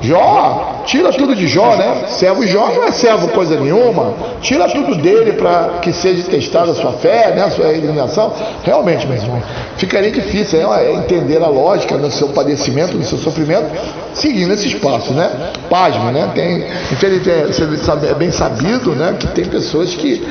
[0.00, 2.04] Jó, tira tudo de Jó, né?
[2.08, 4.14] Servo Jó não é servo coisa nenhuma.
[4.40, 7.44] Tira tudo dele para que seja testada a sua fé, né?
[7.44, 8.32] a sua iluminação.
[8.62, 9.42] Realmente, meu irmão,
[9.76, 13.70] ficaria difícil é, entender a lógica do seu padecimento, do seu sofrimento,
[14.12, 15.30] seguindo esses passos, né?
[15.70, 16.30] Pasme, né?
[16.34, 19.16] Tem, infelizmente, é bem sabido, né?
[19.18, 20.26] Que tem pessoas que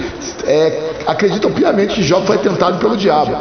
[0.46, 3.36] é, acreditam piamente que Jó foi tentado pelo diabo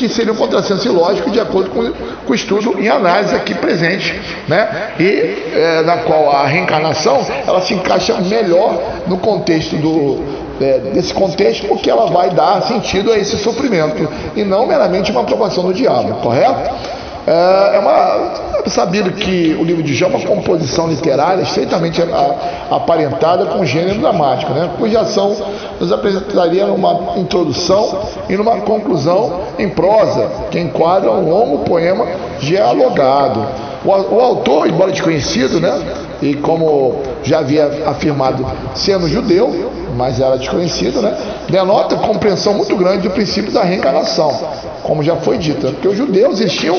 [0.00, 1.92] que seria um contrassenso ilógico de acordo com,
[2.24, 4.94] com o estudo em análise aqui presente, né?
[4.98, 10.24] e é, na qual a reencarnação ela se encaixa melhor no contexto do,
[10.58, 15.20] é, desse contexto, porque ela vai dar sentido a esse sofrimento e não meramente uma
[15.20, 16.99] aprovação do diabo, correto?
[17.26, 22.00] É, é uma sabido que o livro de Jó é uma composição literária estreitamente
[22.70, 24.70] aparentada com o gênero dramático, né?
[24.78, 25.36] cuja ação
[25.78, 32.06] nos apresentaria numa introdução e numa conclusão em prosa, que enquadra um longo poema
[32.40, 33.46] dialogado.
[33.84, 36.09] O, o autor, embora desconhecido, né?
[36.22, 41.16] E como já havia afirmado, sendo judeu, mas era desconhecido, né?
[41.48, 44.38] denota compreensão muito grande do princípio da reencarnação,
[44.82, 46.78] como já foi dito, porque os judeus existiam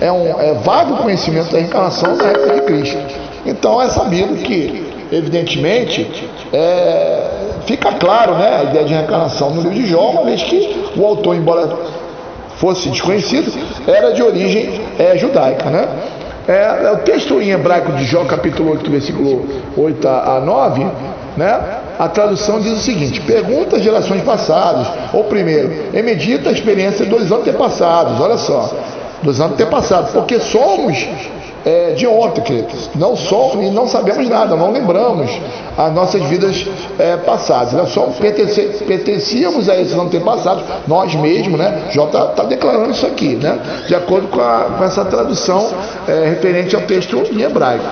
[0.00, 2.98] é um é, vago conhecimento da reencarnação na época de Cristo.
[3.44, 7.30] Então é sabido que, evidentemente, é,
[7.66, 11.04] fica claro né, a ideia de reencarnação no livro de Jó, uma vez que o
[11.04, 11.68] autor, embora
[12.56, 13.52] fosse desconhecido,
[13.86, 15.68] era de origem é, judaica.
[15.68, 15.88] Né?
[16.46, 20.86] É, é, o texto em hebraico de Jó, capítulo 8, versículo 8 a 9,
[21.36, 21.60] né?
[21.98, 27.06] A tradução diz o seguinte: pergunta às gerações passadas, ou primeiro, e medita a experiência
[27.06, 28.74] dos antepassados, olha só,
[29.22, 31.06] dos antepassados, porque somos
[31.64, 32.90] é, de ontem, queridos.
[32.94, 35.30] Não somos e não sabemos nada, não lembramos
[35.76, 36.66] as nossas vidas
[36.98, 37.88] é, passadas.
[37.90, 41.88] Somos, pertence, pertencíamos a esses antepassados, nós mesmos, né?
[41.90, 43.58] Jó está tá declarando isso aqui, né?
[43.86, 45.70] De acordo com, a, com essa tradução
[46.08, 47.84] é, referente ao texto em hebraico.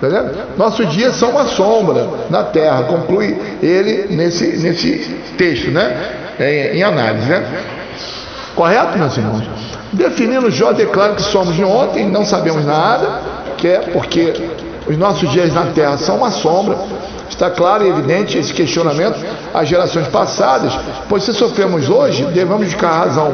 [0.00, 0.08] Tá
[0.56, 4.98] Nossos dias são uma sombra na terra, conclui ele nesse, nesse
[5.36, 6.16] texto, né?
[6.38, 7.46] É, em análise, né?
[8.54, 9.60] Correto, meus irmãos?
[9.92, 13.22] Definindo Jó, declara que somos de ontem, não sabemos nada,
[13.56, 14.32] que é porque
[14.86, 16.78] os nossos dias na terra são uma sombra.
[17.28, 19.18] Está claro e evidente esse questionamento
[19.54, 20.72] às gerações passadas,
[21.08, 23.32] pois se sofremos hoje, devemos buscar razão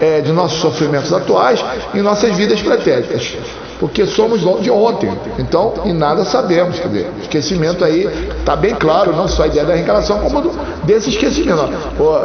[0.00, 3.36] é, de nossos sofrimentos atuais em nossas vidas pretéritas
[3.80, 5.10] porque somos de ontem.
[5.38, 6.78] Então, em nada sabemos.
[6.78, 8.06] Quer dizer, esquecimento aí
[8.38, 10.50] está bem claro, não só a ideia da reencarnação, como do,
[10.84, 11.66] desse esquecimento.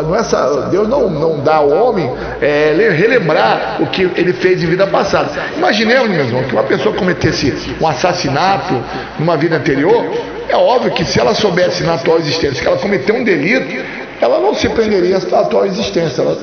[0.06, 2.12] Não é essa, Deus não, não dá ao homem
[2.42, 5.30] é, relembrar o que ele fez em vida passada.
[5.56, 8.74] Imaginemos, meu irmão, que uma pessoa cometesse um assassinato
[9.18, 10.04] numa vida anterior,
[10.50, 14.40] é óbvio que se ela soubesse na atual existência que ela cometeu um delito, ela
[14.40, 16.22] não se prenderia à atual existência.
[16.22, 16.38] Ela,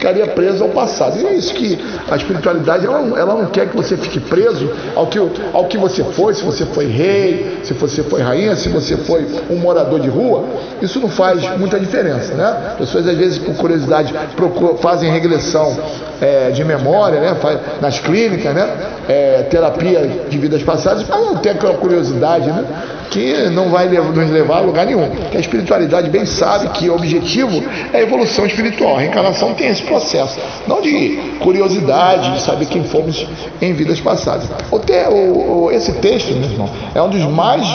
[0.00, 1.18] ficaria preso ao passado.
[1.20, 1.78] E é isso que
[2.10, 5.18] a espiritualidade, ela, ela não quer que você fique preso ao que,
[5.52, 9.26] ao que você foi, se você foi rei, se você foi rainha, se você foi
[9.50, 10.44] um morador de rua.
[10.80, 12.74] Isso não faz muita diferença, né?
[12.78, 15.76] Pessoas às vezes por curiosidade procuram, fazem regressão
[16.20, 17.36] é, de memória, né?
[17.80, 18.68] Nas clínicas, né?
[19.08, 22.64] É, terapia de vidas passadas, mas não tem aquela curiosidade, né?
[23.10, 25.10] que não vai nos levar a lugar nenhum.
[25.30, 28.96] Que a espiritualidade bem sabe que o objetivo é a evolução espiritual.
[28.96, 33.26] A reencarnação tem esse processo, não de curiosidade, de saber quem fomos
[33.60, 34.48] em vidas passadas.
[34.70, 37.66] O, o, esse texto, meu irmão, é um dos mais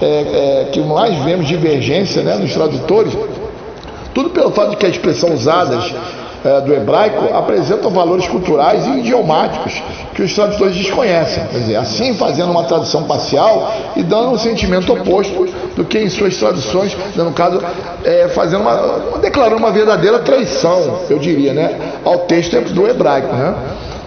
[0.00, 3.12] é, é, que mais vemos divergência né, nos tradutores,
[4.14, 5.92] tudo pelo fato de que a expressão usadas
[6.44, 9.82] é, do hebraico apresentam valores culturais e idiomáticos
[10.14, 11.44] que os tradutores desconhecem.
[11.46, 15.46] Quer dizer, assim fazendo uma tradução parcial e dando um sentimento oposto
[15.76, 17.60] do que em suas traduções, no caso,
[18.04, 23.54] é, fazendo uma, declarando uma verdadeira traição, eu diria, né, ao texto do hebraico, né?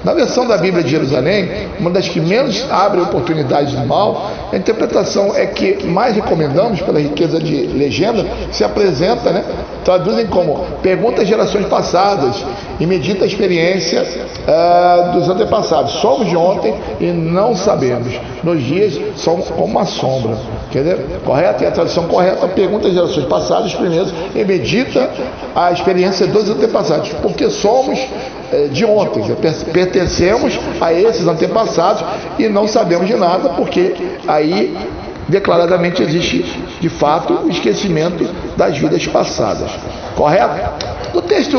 [0.03, 4.57] Na versão da Bíblia de Jerusalém, uma das que menos abre oportunidades do mal, a
[4.57, 9.43] interpretação é que mais recomendamos, pela riqueza de legenda, se apresenta, né,
[9.85, 12.43] traduzem como pergunta às gerações passadas
[12.79, 15.93] e medita a experiência uh, dos antepassados.
[15.93, 18.19] Somos de ontem e não sabemos.
[18.43, 20.35] Nos dias somos como uma sombra.
[20.71, 21.63] Dizer, correto?
[21.63, 25.09] E a tradução correta pergunta às gerações passadas primeiro e medita
[25.55, 27.09] a experiência dos antepassados.
[27.21, 27.99] Porque somos
[28.71, 29.23] de ontem,
[29.71, 32.03] pertencemos a esses antepassados
[32.37, 33.93] e não sabemos de nada, porque
[34.27, 34.75] aí
[35.27, 36.43] declaradamente existe
[36.79, 39.71] de fato o esquecimento das vidas passadas.
[40.15, 40.91] Correto?
[41.13, 41.57] No texto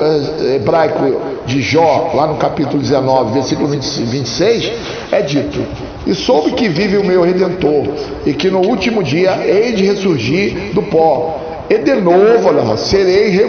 [0.00, 4.72] eh, hebraico de Jó, lá no capítulo 19, versículo 26,
[5.12, 5.60] é dito:
[6.06, 7.86] E soube que vive o meu redentor,
[8.26, 11.49] e que no último dia hei de ressurgir do pó.
[11.70, 13.40] E de novo, olha, serei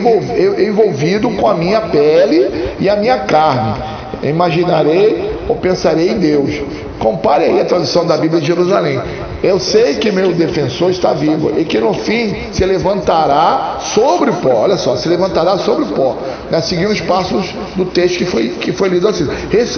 [0.60, 3.82] envolvido com a minha pele e a minha carne.
[4.22, 6.62] Imaginarei ou pensarei em Deus.
[7.00, 9.02] Compare aí a tradução da Bíblia de Jerusalém.
[9.44, 14.34] Eu sei que meu defensor está vivo e que no fim se levantará sobre o
[14.36, 14.54] pó.
[14.54, 16.16] Olha só, se levantará sobre o pó.
[16.52, 16.62] Né?
[16.62, 19.28] Seguindo os passos do texto que foi, que foi lido assim.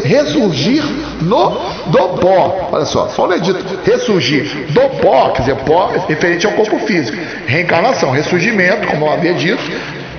[0.04, 0.84] Ressurgir
[1.21, 1.52] no,
[1.88, 2.69] do pó.
[2.73, 3.63] Olha só, olha é dito.
[3.86, 7.17] Ressurgir do pó, quer dizer, pó referente ao corpo físico.
[7.47, 9.63] Reencarnação, ressurgimento, como eu havia dito,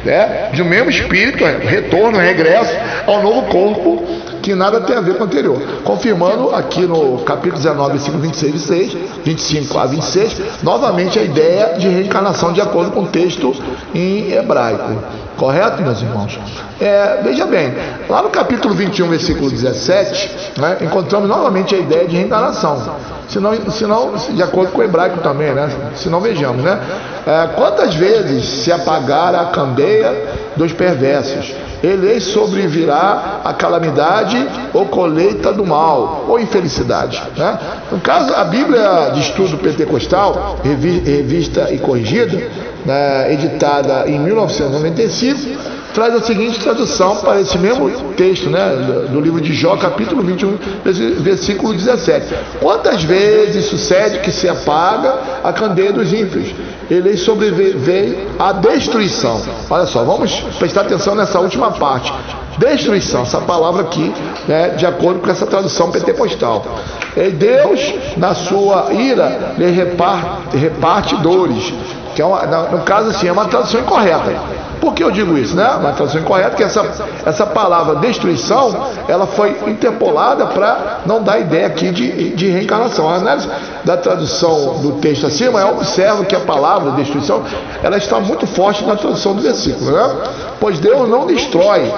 [0.07, 0.49] né?
[0.55, 2.75] de um mesmo espírito, retorno, regresso
[3.07, 5.59] ao novo corpo que nada tem a ver com o anterior.
[5.83, 11.89] Confirmando aqui no capítulo 19, versículo 26, 26, 25 a 26, novamente a ideia de
[11.89, 13.55] reencarnação de acordo com o texto
[13.95, 14.99] em hebraico.
[15.39, 16.39] Correto, meus irmãos?
[16.79, 17.73] É, veja bem,
[18.07, 20.31] lá no capítulo 21, versículo 17,
[20.61, 22.97] né, encontramos novamente a ideia de reencarnação.
[23.29, 25.71] Se não, se não, de acordo com o hebraico também, né?
[25.97, 26.79] Se não vejamos, né?
[27.27, 31.55] É, quantas vezes se apagar a candeia dos perversos?
[31.85, 34.37] Ele sobrevirá a calamidade
[34.73, 37.23] ou colheita do mal ou infelicidade.
[37.37, 37.59] Né?
[37.93, 42.39] No caso, a Bíblia de Estudo Pentecostal, revista e corrigida,
[42.87, 49.41] né, editada em 1995, traz a seguinte tradução para esse mesmo texto, né, do livro
[49.41, 50.59] de Jó, capítulo 21,
[51.21, 52.35] versículo 17.
[52.61, 56.53] Quantas vezes sucede que se apaga a candeia dos ímpios?
[56.91, 59.41] Ele sobreveio à destruição.
[59.71, 62.13] Olha só, vamos prestar atenção nessa última parte.
[62.59, 64.13] Destruição, essa palavra aqui,
[64.49, 66.65] né, de acordo com essa tradução pentecostal.
[67.17, 71.73] E Deus, na sua ira, lhe reparte, reparte dores.
[72.15, 74.54] Que é uma, no caso, assim, é uma tradução incorreta.
[74.85, 75.57] Por que eu digo isso?
[75.57, 75.67] Né?
[75.81, 76.85] Uma tradução incorreta, que essa,
[77.25, 83.09] essa palavra destruição, ela foi interpolada para não dar ideia aqui de, de reencarnação.
[83.09, 83.49] A análise
[83.83, 87.43] da tradução do texto acima, eu observo que a palavra destruição,
[87.83, 90.17] ela está muito forte na tradução do versículo, né?
[90.61, 91.91] Pois Deus não destrói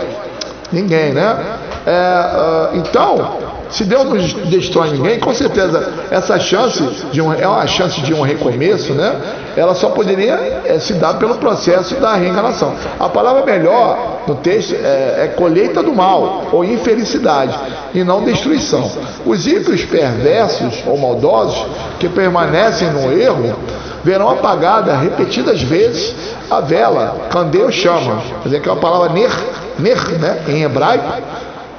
[0.71, 1.37] ninguém, né?
[1.85, 3.46] É, uh, então,
[3.77, 4.17] se Deus não
[4.49, 9.15] destrói ninguém, com certeza essa chance de um, é uma chance de um recomeço, né?
[9.55, 12.75] Ela só poderia é, se dar pelo processo da reencarnação.
[12.99, 17.55] A palavra melhor no texto é, é colheita do mal ou infelicidade
[17.93, 18.91] e não destruição.
[19.27, 21.67] Os ímpios perversos ou maldosos
[22.01, 23.57] que permanecem no erro
[24.03, 26.15] verão apagada repetidas vezes
[26.51, 28.23] a vela, candeia chama.
[28.43, 29.31] Quer dizer, que é a palavra ner,
[29.79, 31.05] ner né, em hebraico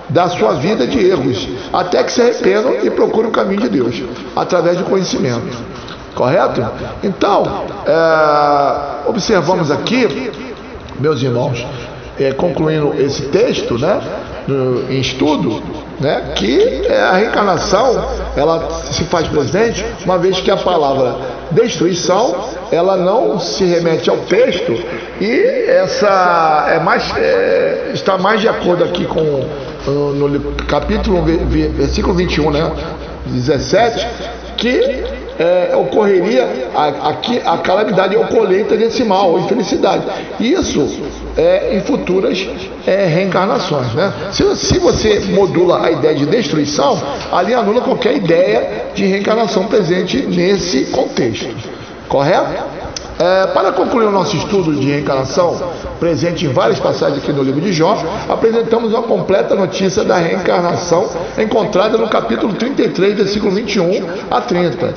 [0.10, 4.02] da sua vida de erros, até que se arrependam e procurem o caminho de Deus,
[4.36, 5.58] através do conhecimento.
[6.16, 6.66] Correto?
[7.04, 10.32] Então, é, observamos aqui,
[11.00, 11.66] meus irmãos,
[12.20, 14.02] é, concluindo esse texto, né,
[14.48, 15.62] no, em estudo,
[16.00, 18.04] né, que é, a reencarnação
[18.36, 21.16] ela se faz presente uma vez que a palavra
[21.52, 22.36] destruição
[22.72, 24.74] ela não se remete ao texto
[25.20, 29.44] e essa é mais é, está mais de acordo aqui com
[29.92, 32.72] no capítulo, versículo 21, né?
[33.26, 34.08] 17,
[34.58, 35.04] que
[35.40, 36.70] é, ocorreria
[37.04, 40.04] aqui a, a, calamidade ou colheita desse mal, ou infelicidade.
[40.40, 40.88] Isso
[41.38, 42.48] é, em futuras
[42.86, 43.94] é, reencarnações.
[43.94, 44.12] Né?
[44.32, 47.00] Se, se você modula a ideia de destruição,
[47.32, 51.56] ali anula qualquer ideia de reencarnação presente nesse contexto.
[52.08, 52.77] Correto?
[53.20, 55.60] É, para concluir o nosso estudo de reencarnação,
[56.00, 57.98] presente em várias passagens aqui no livro de Jó,
[58.30, 64.94] apresentamos uma completa notícia da reencarnação encontrada no capítulo 33, versículo 21 a 30,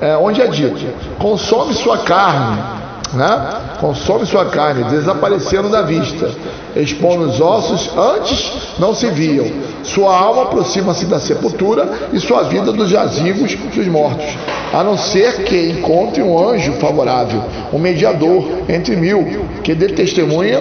[0.00, 0.86] é, onde é dito:
[1.18, 2.83] consome sua carne
[3.14, 3.60] né?
[3.80, 6.30] consome sua carne, desaparecendo da vista,
[6.76, 9.46] expondo os ossos, antes não se viam.
[9.82, 14.26] Sua alma aproxima-se da sepultura e sua vida dos jazigos dos mortos,
[14.72, 17.42] a não ser que encontre um anjo favorável,
[17.72, 20.60] um mediador entre mil, que dê testemunha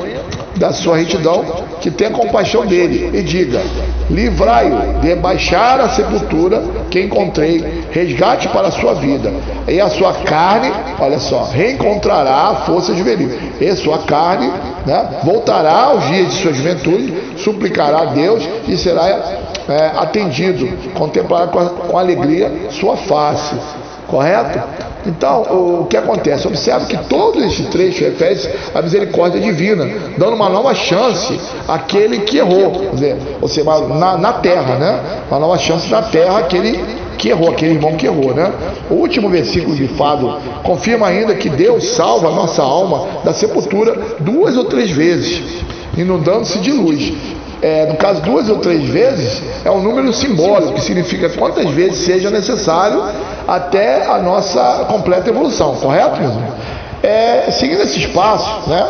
[0.55, 1.43] da sua retidão,
[1.81, 3.61] que tenha compaixão dele e diga:
[4.09, 9.33] Livrai-o de baixar a sepultura que encontrei, resgate para a sua vida,
[9.67, 13.29] e a sua carne, olha só, reencontrará a força juvenil,
[13.59, 14.51] e sua carne
[14.85, 19.07] né, voltará aos dias de sua juventude, suplicará a Deus e será
[19.67, 23.55] é, atendido, contemplará com, com alegria sua face.
[24.07, 24.59] Correto?
[25.05, 25.41] Então,
[25.81, 26.47] o que acontece?
[26.47, 28.39] Observe que todo esse trecho refere
[28.73, 29.85] à misericórdia divina,
[30.17, 34.99] dando uma nova chance àquele que errou, quer dizer, ou seja, na, na terra, né?
[35.29, 36.79] Uma nova chance na terra àquele
[37.17, 38.51] que errou, aquele irmão que errou, né?
[38.89, 43.97] O último versículo de Fado confirma ainda que Deus salva a nossa alma da sepultura
[44.19, 45.41] duas ou três vezes,
[45.97, 47.13] inundando-se de luz
[47.63, 51.99] é, no caso duas ou três vezes, é um número simbólico, que significa quantas vezes
[51.99, 53.01] seja necessário
[53.47, 56.53] até a nossa completa evolução, correto, meu irmão?
[57.01, 58.87] É, seguindo esse espaço, né?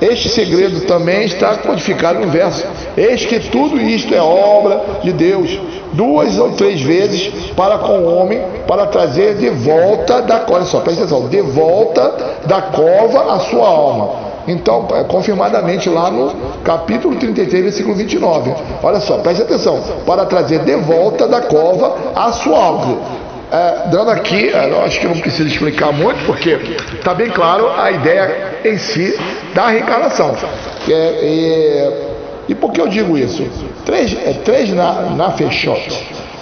[0.00, 2.64] Este segredo também está codificado no verso.
[2.96, 5.58] Eis que tudo isto é obra de Deus,
[5.92, 10.80] duas ou três vezes para com o homem, para trazer de volta da cova, só
[10.80, 12.14] presta atenção, de volta
[12.46, 16.32] da cova a sua alma então, é confirmadamente lá no
[16.64, 18.54] capítulo 33, versículo 29.
[18.82, 19.78] Olha só, preste atenção.
[20.06, 22.96] Para trazer de volta da cova a sua alma.
[23.50, 26.50] É, dando aqui, é, eu acho que não precisa explicar muito, porque
[26.94, 29.18] está bem claro a ideia em si
[29.54, 30.36] da reencarnação.
[30.88, 31.92] É,
[32.48, 33.46] E por que eu digo isso?
[33.86, 35.34] Três, é, três na, na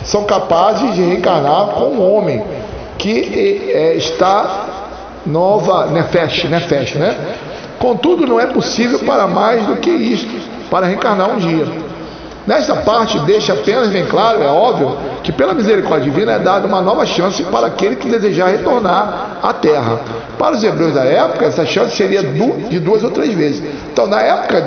[0.05, 2.43] são capazes de reencarnar com um homem
[2.99, 4.67] que é, está
[5.25, 7.17] nova, nefesh, nefesh, né?
[7.79, 10.31] Contudo, não é possível para mais do que isto,
[10.71, 11.67] para reencarnar um dia.
[12.47, 16.81] Nesta parte, deixa apenas bem claro, é óbvio, que pela misericórdia divina é dada uma
[16.81, 19.99] nova chance para aquele que desejar retornar à terra.
[20.39, 23.65] Para os hebreus da época, essa chance seria de duas ou três vezes.
[23.93, 24.61] Então, na época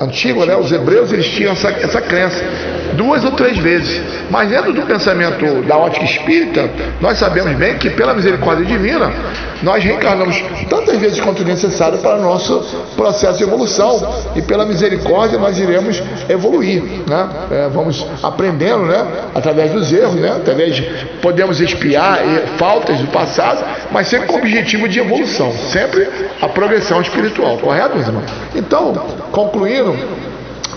[0.00, 2.42] antiga, né, os hebreus eles tinham essa, essa crença
[2.92, 4.00] duas ou três vezes.
[4.30, 6.70] Mas dentro do pensamento da ótica espírita,
[7.00, 9.12] nós sabemos bem que pela misericórdia divina,
[9.62, 12.60] nós reencarnamos tantas vezes quanto necessário para o nosso
[12.96, 14.24] processo de evolução.
[14.34, 16.82] E pela misericórdia nós iremos evoluir.
[17.08, 17.28] Né?
[17.50, 19.06] É, vamos aprendendo né?
[19.34, 20.32] através dos erros, né?
[20.36, 20.82] através de,
[21.20, 22.18] podemos espiar
[22.58, 26.08] faltas do passado, mas sempre com o objetivo de evolução, sempre
[26.40, 28.30] a progressão espiritual, correto, meus irmãos?
[28.54, 28.92] Então,
[29.30, 29.91] concluindo,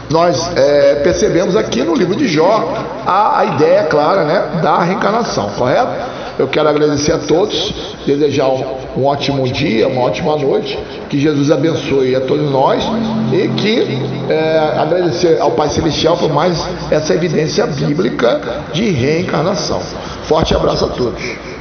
[0.09, 2.74] nós é, percebemos aqui no livro de Jó
[3.05, 6.16] a, a ideia clara né, da reencarnação, correto?
[6.38, 7.74] Eu quero agradecer a todos,
[8.05, 8.66] desejar um,
[8.97, 10.78] um, ótimo dia, uma ótima noite,
[11.09, 12.84] que Jesus abençoe a todos nós
[13.32, 13.88] e que
[14.30, 16.61] é, agradecer ao Pai Celestial por mais
[16.91, 18.41] essa evidência bíblica
[18.74, 19.80] de reencarnação.
[20.24, 21.55] Forte abraço a todos.